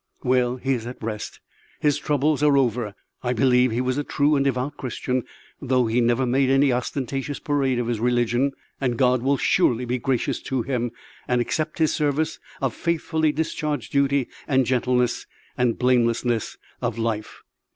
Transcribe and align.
Well, 0.23 0.55
he 0.55 0.73
is 0.73 0.87
at 0.87 0.97
rest; 1.03 1.41
his 1.79 1.99
troubles 1.99 2.41
are 2.41 2.57
over; 2.57 2.95
I 3.21 3.33
believe 3.33 3.69
he 3.69 3.81
was 3.81 3.99
a 3.99 4.03
true 4.03 4.35
and 4.35 4.43
devout 4.43 4.75
Christian, 4.75 5.25
though 5.61 5.85
he 5.85 6.01
never 6.01 6.25
made 6.25 6.49
any 6.49 6.73
ostentatious 6.73 7.37
parade 7.37 7.77
of 7.77 7.85
his 7.85 7.99
religion; 7.99 8.53
and 8.79 8.97
God 8.97 9.21
will 9.21 9.37
surely 9.37 9.85
be 9.85 9.99
gracious 9.99 10.41
to 10.41 10.63
him 10.63 10.89
and 11.27 11.39
accept 11.39 11.77
his 11.77 11.93
service 11.93 12.39
of 12.63 12.73
faithfully 12.73 13.31
discharged 13.31 13.91
duty 13.91 14.27
and 14.47 14.65
gentleness 14.65 15.27
and 15.55 15.77
blamelessness 15.77 16.57
of 16.81 16.97
life." 16.97 17.43